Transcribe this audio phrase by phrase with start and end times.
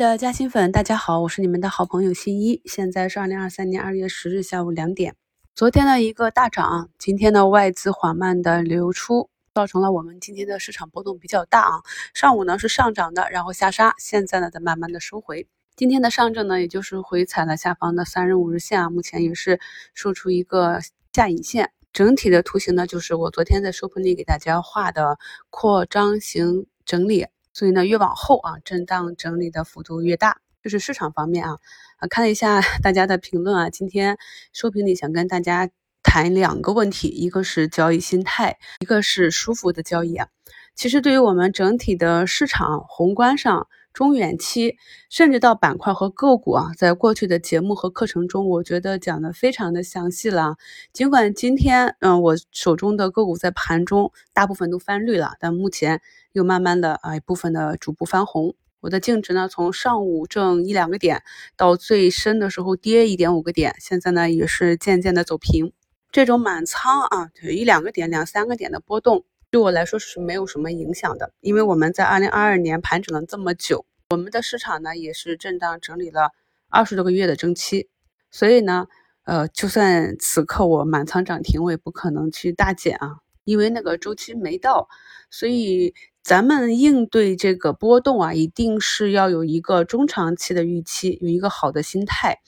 [0.00, 2.62] 的嘉兴粉，大家好，我是你们的好朋友新一。
[2.64, 5.14] 现在是二零二三年二月十日下午两点。
[5.54, 11.82] 昨天的一个大涨，今天的外资缓慢的流出，造成了我们今天的市场波动比较大啊。
[12.14, 15.46] 上午呢是上涨的，然后下杀，现在呢在慢慢的收回。
[15.76, 19.60] 今天的上证呢，也就是回踩了下方的三日、五日线啊，目前也是
[19.92, 20.80] 收出一个
[21.12, 21.72] 下影线。
[21.92, 25.18] 整体的图形呢，就是我昨天在收盘里给大家画的
[25.50, 27.26] 扩张型整理。
[27.60, 30.38] 所以呢，越往后啊，震荡整理的幅度越大。
[30.62, 31.58] 就是市场方面啊，
[31.98, 34.16] 啊，看了一下大家的评论啊，今天
[34.54, 35.68] 收评里想跟大家
[36.02, 40.28] 谈两个问题，一个是交易心态，一个是舒服的交易啊。
[40.74, 43.68] 其实对于我们整体的市场宏观上。
[43.92, 44.76] 中远期，
[45.08, 50.56] 甚至到板块和个股啊，在过去的节目和课程中，我觉得讲的非常的详细了。
[50.92, 56.00] 尽管今天，嗯，我手中的个股在盘中大部分都翻绿了，但目前
[56.32, 58.54] 又慢慢的啊，一部分的逐步翻红。
[58.80, 61.22] 我的净值呢，从上午挣一两个点，
[61.56, 65.72] 到最深的时候跌一点五个点，现在呢也是渐渐的走平。
[66.12, 69.24] 这种满仓啊，一两个点、两三个点的波动。
[69.50, 76.30] 对我来说是没有什么影响的，因为我们在二零二二年盘整了这么久，我们的市场呢也是震荡整理了
[76.68, 77.88] 二十多个月的周期，
[78.30, 78.86] 所以呢，
[79.24, 84.88] 呃，就算此刻我满仓涨停，我也不可能去大减啊，因为那个周期没到，
[85.30, 92.38] 所以咱们应对这个波动啊，一定是要有一个中长期的预期，有一个好的心态。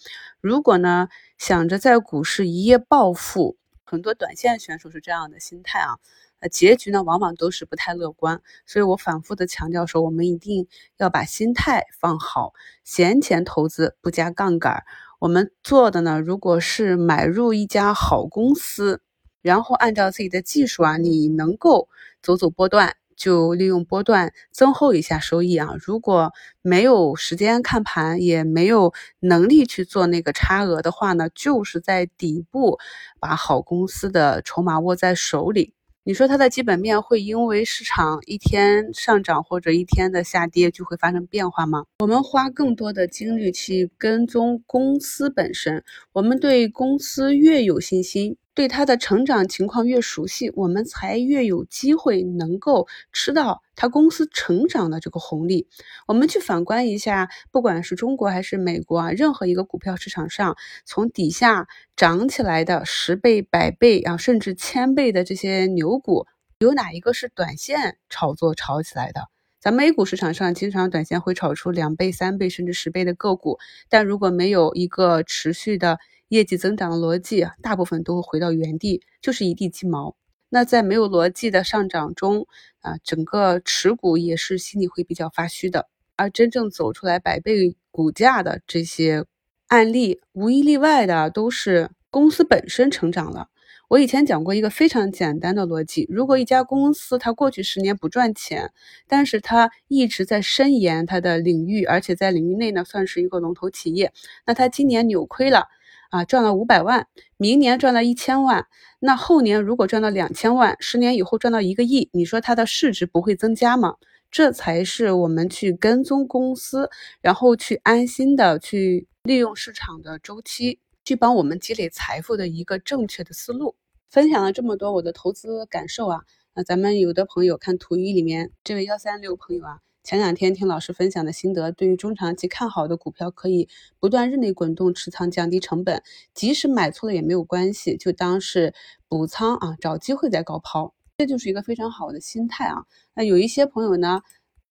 [0.40, 5.98] 如果呢想着在股市一夜暴富，很多短线选手是这样的心态啊。
[6.42, 10.66] 呃，结局呢往往都是不太乐观，所以我反复的强调说，我们一定
[10.98, 14.82] 要把心态放好，闲钱投资不加杠杆。
[15.20, 19.00] 我们做的呢，如果是买入一家好公司，
[19.40, 21.88] 然后按照自己的技术啊，你能够
[22.20, 25.68] 走走波段，就利用波段增厚一下收益啊。
[25.78, 32.80] 如果没有时间看盘，也没有能力去做那个差额的话呢，就是在底部
[33.20, 35.72] 把好公司的筹码握在手里。
[36.04, 41.84] 你说它的基本面会因为市场一天上涨或者一天的下跌就会发生变化吗？
[42.00, 48.36] 我们花更多的精力去跟踪公司本身，我们对公司越有信心。
[48.54, 55.68] 对它的成长情况越熟悉，我们才越有机会能够吃到它公司成长的这个红利。
[56.06, 66.26] 我们去反观一下，不管是中国还是美国啊，任何一个股票市场上，从底下涨起来的十倍、百倍啊，甚至千倍的这些牛股，
[66.58, 69.28] 有哪一个是短线炒作炒起来的？
[69.60, 73.58] 咱们 A 股市场上，经常短线会炒出两倍、三倍甚至十倍的个股，
[73.88, 75.98] 但如果没有一个持续的。
[76.32, 80.16] 业绩增长的逻辑，大部分都会回到原地，就是一地鸡毛。
[80.48, 82.46] 那在没有逻辑的上涨中，
[82.80, 85.90] 啊，整个持股也是心里会比较发虚的。
[86.16, 89.26] 而真正走出来百倍股价的这些
[89.66, 93.48] 案例，无一例外的都是公司本身成长了。
[93.88, 98.72] 我以前讲过一个非常简单的逻辑：如果一家公司它过去十年不赚钱，
[99.06, 104.14] 但是它一直在深研它的领域，而且在领域内呢算是一个龙头企业，
[104.46, 105.68] 那它今年扭亏了。
[106.12, 107.06] 啊，赚了五百万，
[107.38, 108.66] 明年赚了一千万，
[109.00, 113.96] 那后年如果赚到两千万，十年以后赚到一个亿，你说它的市值不会增加吗？
[114.30, 116.90] 这才是我们去跟踪公司，
[117.22, 123.74] 然后去安心的去利用市场的周期，去帮我们积累财富的一个正确的思路。
[124.10, 126.20] 分享了这么多我的投资感受啊，
[126.54, 129.78] 那咱们有的朋友看图一里面这位幺三六朋友啊。
[130.04, 133.68] 前两天听老师分享的心得，对于中长期看好的股票，可以
[134.00, 136.02] 不断日内滚动持仓，降低成本。
[136.34, 138.74] 即使买错了也没有关系，就当是
[139.08, 142.84] 补仓啊，找机会再高抛，这就是一个非常好的心态啊。
[143.14, 144.22] 那有一些朋友呢，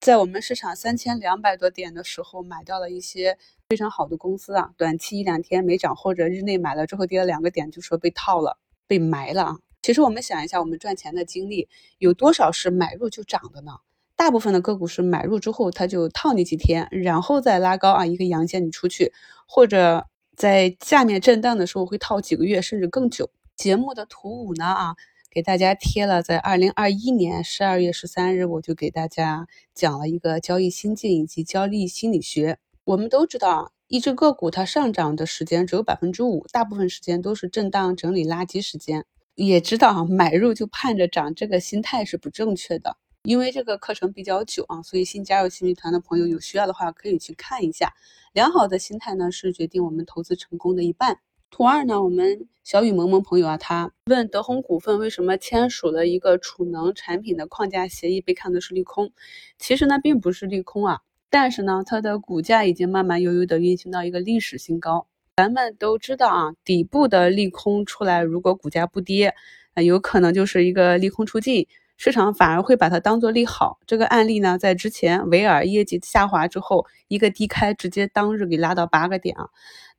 [0.01, 3.37] 在我们市场三千两百多点的时候，买到了一些
[3.69, 9.59] 非常好的公司啊，短期一两天没涨，或者日内买了之后跌了两个点，就说被套了，被埋了啊。
[9.81, 11.69] 其实我们想一下，我们赚钱的经历
[11.99, 13.71] 有多少是买入就涨的呢？
[14.21, 19.11] 大部分的个股是买入之后，它就套你几天，然后再拉高啊，一个阳线你出去，
[19.47, 20.05] 或者
[20.35, 23.31] 在下面震荡的时候会套几个月甚至更久。
[23.55, 24.95] 节目的图五呢啊，
[25.31, 32.59] 给大家贴了，在二零二一年十二月十三日，我就给大家讲了一个交易心境以及交易心理学。
[32.83, 39.03] 我们都知道啊，一只个股它上涨的时间只有百分之五，大部分时间都是震荡整理垃圾时间。
[39.33, 42.97] 也知道啊买入就盼着涨，这个心态是不正确的。
[43.23, 47.93] 因为这个课程比较久啊，所以新加入新密团的朋友有需要的话可以去看一下。
[48.33, 51.19] 良好的心态呢是决定我们投资成功的一半。
[51.51, 59.11] 图二呢，我们小雨萌萌朋友啊，他问德宏股份为什么签署了一个储能产品的框架协议被看作是利空？
[59.59, 65.05] 其实呢并不是利空啊，但是呢，它的股价已经慢慢悠悠的运行到一个历史新高。
[65.35, 69.35] 咱们都知道啊，底部的利空出来，如果股价不跌，
[69.75, 71.67] 那有可能就是一个利空出尽，
[72.03, 73.77] 市场反而会把它当做利好。
[73.85, 79.49] 这个案例呢，在之前维尔业绩下滑之后，一个低开，直接当日给拉到八个点啊。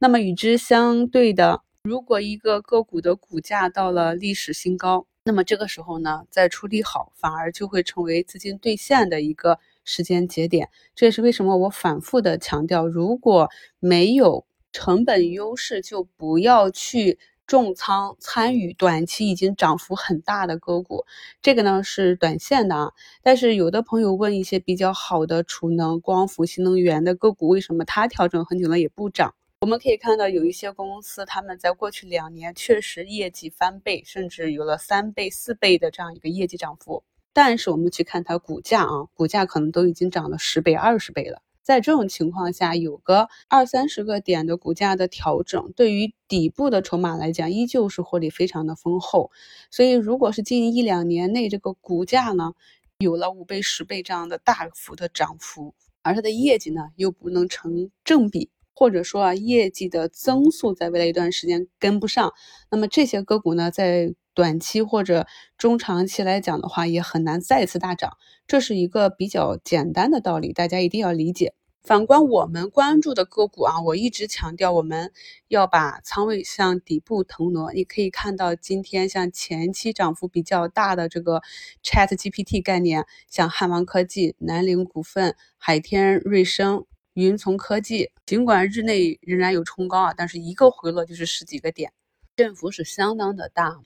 [0.00, 10.70] 那么与之相对的，如果一个个股的股价到了历史新高，那么这个时候呢，再出利好，反而就会成为资金兑现的一个时间节点。
[10.96, 13.48] 这也是为什么我反复的强调，如果
[13.78, 17.20] 没有成本优势就不要去
[17.52, 21.04] 重仓参与短期已经涨幅很大的个股，
[21.42, 22.92] 这个呢是短线的啊。
[23.22, 29.34] 但是有的朋友问一些比较好的储能、光伏、新能源的个股，为什么它调整很久了也不涨？
[29.60, 37.04] 我们可以看到有一些公司，他们在过去两年确实业绩翻倍，甚至有了三倍、四倍的这样一个业绩涨幅。
[37.34, 41.42] 但是我们去看它股价啊，股价可能都已经涨了十倍、二十倍了。
[41.62, 49.30] 在这种情况下，有个二三十个点的股价的调整，对于底部的筹码来讲，依旧是获利非常的丰厚。
[49.70, 52.52] 所以，如果是近一两年内这个股价呢，
[52.98, 62.32] 有了五倍、十倍这样的大幅的涨幅，而它的业绩呢又不能成正比，或者说啊业绩的增速在未来一段时间跟不上，
[62.70, 65.26] 那么这些个股呢，在短期或者
[65.58, 68.16] 中长期来讲的话，也很难再次大涨。
[68.46, 71.54] 这是一个比较简单的道理，大家一定要理解。
[71.82, 75.10] 反观我们关注的个股啊，我一直强调我们
[75.48, 77.72] 要把仓位向底部腾挪。
[77.72, 81.42] 你可以看到，今天像前期涨幅比较大的这个
[81.82, 91.92] Chat GPT 概念，像汉王科技、南陵股份、海天瑞声、云从科技，尽管日内仍然有冲高啊，但是一个回落就是十几个点。
[92.36, 93.80] 振幅是相当的大，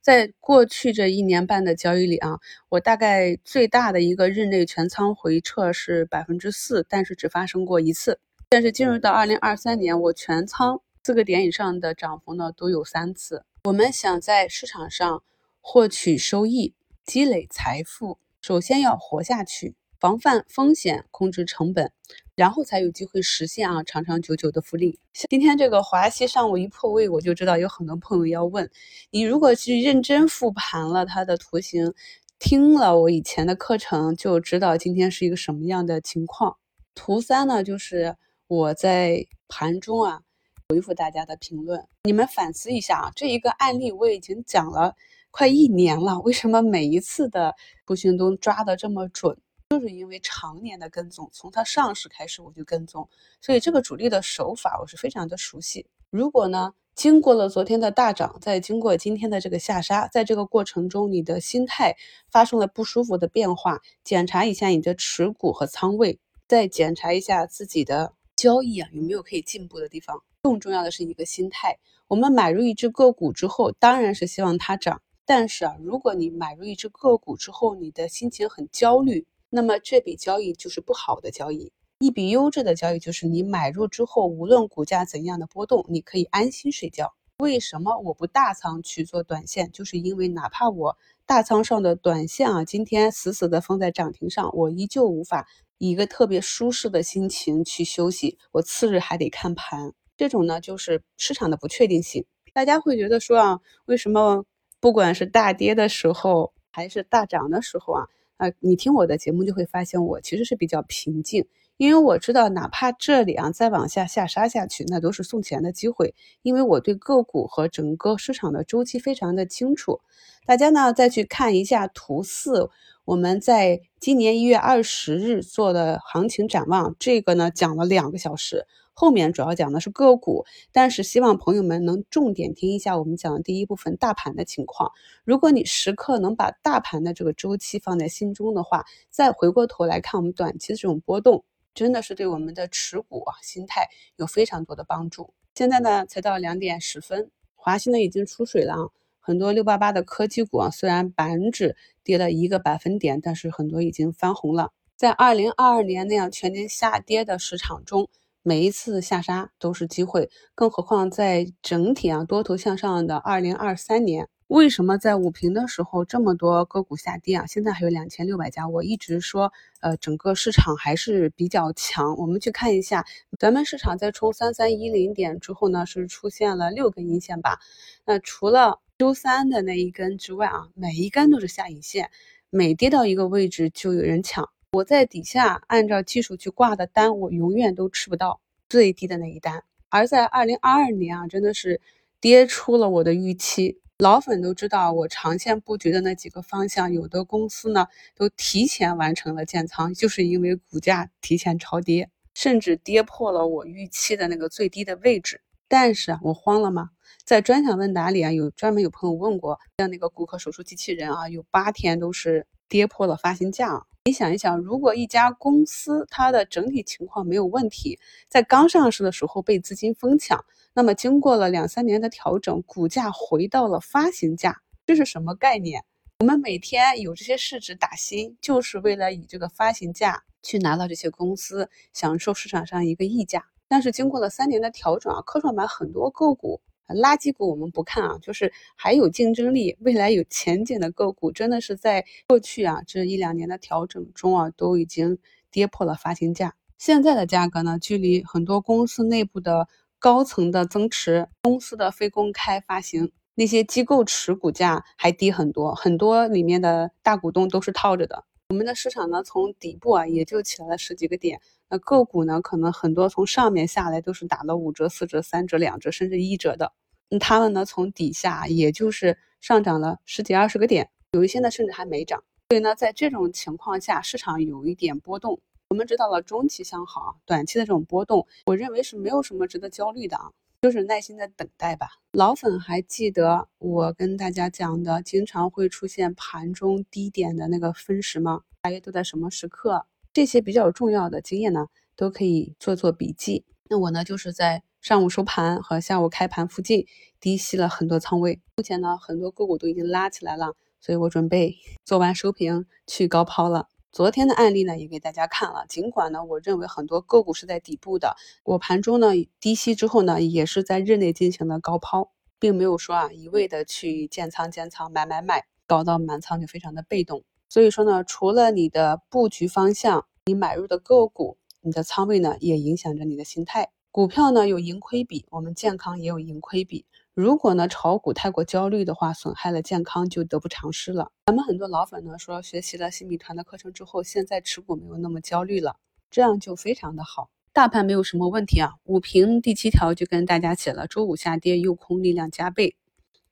[0.00, 8.20] 在过去这一年半的交易里啊，我大概最大的一个日内全仓回撤是百分之四，但是只发生过一次。
[8.50, 13.44] 但是进入到二零二三年，我全仓四个点以上的涨幅呢都有三次。
[13.64, 15.22] 我们想在市场上
[15.60, 16.74] 获取收益、
[17.04, 19.74] 积累财富，首先要活下去。
[20.00, 21.90] 防范风险，控制成本，
[22.38, 25.00] 然后才有机会实现啊长长久久的复利。
[25.28, 28.70] 今天这个华西上午一破位，我就知道有很多朋友要问
[29.10, 31.92] 你，如果去认真复盘了它的图形，
[32.38, 36.56] 听了我以前的课程，就知道今天是一个什么样的情况。
[36.94, 38.14] 图三呢，就是
[38.46, 40.20] 我在盘中啊
[40.68, 44.94] 回复大家的评论，你们反思一下啊，这一个案例我已经讲了
[45.32, 49.36] 快一年了，为什么每一次的图形都抓得这么准？
[49.70, 53.06] 就是因为常年的跟踪，从它上市开始我就跟踪，
[53.38, 55.84] 所以这个主力的手法我是非常的熟悉。
[56.08, 61.94] 如果呢，经过了昨天的大涨，再经过今天的这个下杀，在这个过程中你的心态
[62.30, 66.18] 发生了不舒服的变化，检查一下你的持股和仓位，
[66.48, 70.22] 再检查一下自己的交易啊有没有可以进步的地方。
[70.40, 79.26] 更重要的是一个心态，我们买入一只个股之后，当然是希望它涨，但是啊，如果你买入一只个股之后，你的心情很焦虑。
[79.50, 81.72] 那么这笔交易就是不好的交易。
[82.00, 87.14] 一笔优质的交易就是你买入之后，无论股价怎样的波动，你可以安心睡觉。
[87.38, 89.70] 为什么我不大仓去做短线？
[89.72, 95.48] 就是因为哪怕我大仓上的短线啊，今天死死的封在涨停上，我依旧无法
[95.78, 98.38] 以一个特别舒适的心情去休息。
[98.52, 102.24] 我次日还得看盘，这种呢就是市场的不确定性。
[102.52, 104.44] 大家会觉得说啊，为什么
[104.80, 108.08] 不管是大跌的时候还是大涨的时候啊？
[108.38, 120.00] 啊，你听我的节目就会发现，我其实是比较平静，因为我知道，哪怕这里啊再往下下杀下去，那都是送钱的机会，因为我对个股和整个市场的周期非常的清楚。
[120.46, 122.70] 大家呢再去看一下图四，
[123.04, 128.66] 我们在今年一月二十日做的行情展望，这个呢讲了两个小时。
[129.00, 134.90] 后面主要讲的是个股，但是希望朋友们能重点听一下我们讲的第一部分大盘的情况。
[135.22, 145.32] 如果你时刻能把大盘的这个周期放在心中的话，再回过头来看我们短期的这种波动，真的是对我们的持股啊心态有非常多的帮助。
[145.54, 148.90] 现在呢才到两点十分，华西呢已经出水了啊，
[149.20, 154.72] 很多六八八的科技股啊，虽然板指跌了一个百分点，但是很多已经翻红了。
[154.96, 158.08] 在二零二二年那样全年下跌的市场中。
[158.48, 167.44] 每一次下杀都是机会，更何况在整体啊多头向上的二零二三年，为什么在午评的时候这么多个股下跌啊？
[167.44, 172.16] 现在还有两千六百家，我一直说，呃，整个市场还是比较强。
[172.16, 173.04] 我们去看一下，
[173.38, 177.58] 咱们市场在冲三三一零点之后呢，是出现了六根阴线吧？
[178.06, 182.08] 那除了周三的那一根之外啊，每一根都是下影线，
[182.48, 184.48] 每跌到一个位置就有人抢。
[184.72, 189.64] 我在底下按照技术去挂的单，我永远都吃不到最低的那一单。
[189.88, 191.80] 而在二零二二年啊，真的是
[192.20, 193.80] 跌出了我的预期。
[193.96, 205.40] 老粉都知道，我长线布局的那几个方向，有的公司呢都提前完成了建仓，就是因为股价提前超跌，甚至跌破了我预期的那个最低的位置。
[205.66, 206.90] 但是，我慌了吗？
[207.24, 213.86] 在专享问答里啊，有专门有朋友问过，像那个骨科手术机器人啊，有八天都是跌破了发行价。
[214.08, 220.42] 你想一想，如果一家公司它的整体情况没有问题，在刚上市的时候被资金疯抢。
[220.72, 225.84] 那么经过了两三年的调整，股价回到了发行价，这是什么概念？
[226.20, 233.44] 我们每天有这些市值打新，就是为了以这个发行价去拿到这些公司，享受市场上一个溢价。
[233.68, 236.62] 但是经过了三年的调整啊，科创板很多个股，
[236.94, 245.18] 垃圾股我们不看啊，就是还有竞争力、未来有前景的个股，真的是在过去啊这一两年的调整中啊，都已经
[245.50, 246.54] 跌破了发行价。
[246.76, 249.68] 现在的价格呢，距离很多公司内部的。
[250.00, 258.24] 高层的增持，公司的非公开发行，那些机构持股价还低很多，很多里面的大股东都是套着的。
[258.50, 261.40] 我们的市场呢，从底部啊也就起来了十几个点，
[261.70, 266.72] 那个股呢，可能很多从上面下来都是打了五折、四折、三折、两折，甚至一折的。
[267.10, 272.22] 那他们呢，从底下也就是上涨了十几二十个点，有一些呢甚至还没涨。
[272.48, 275.40] 所以呢，在这种情况下，市场有一点波动。
[275.68, 280.32] 我们知道了中期向好，短期的这种波动，我认为是没有什么值得焦虑的啊，
[280.62, 281.88] 就是耐心的等待吧。
[282.12, 288.40] 老粉还记得我跟大家讲的，经常会出现盘中低点的那个分时吗？
[288.62, 289.84] 大约都在什么时刻？
[290.18, 293.44] 这些比较重要的经验呢，都可以做做笔记。
[293.70, 296.86] 那我呢，就是在上午收盘和下午开盘附近
[297.20, 301.54] 低吸了很多仓位，目前呢，很多个股都已经拉起来了，所以我准备
[301.86, 303.68] 做完收评去高抛了。
[303.92, 305.64] 昨天的案例呢，也给大家看了。
[305.68, 312.10] 尽管呢，我认为很多个股是在底部的，我盘中呢低吸之后呢，也是在日内进行了高抛，
[312.40, 317.22] 并没有说啊一味的去建仓、建仓、买买买，搞到满仓就非常的被动。
[317.50, 323.70] 所以说呢，除了你的布局方向，你买入的个股，你的仓位呢，也影响着你的心态。
[323.90, 326.84] 股票呢有盈亏比，我们健康也有盈亏比。
[327.14, 331.10] 如果呢炒股太过焦虑的话，损害了健康就得不偿失了。
[331.24, 335.76] 咱们很多老粉呢说学习了新米团的课程之后，现在持股没有那么焦虑了，
[336.10, 337.30] 这样就非常的好。
[337.54, 342.76] 大盘没有什么问题啊，五评第七条就跟大家写了，周五下跌诱空力量加倍，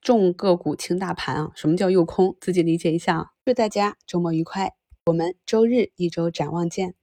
[0.00, 1.52] 重个股轻大盘啊。
[1.54, 2.34] 什么叫诱空？
[2.40, 3.26] 自己理解一下啊。
[3.44, 4.74] 祝大家周末愉快，
[5.06, 6.96] 我们周日一周展望见。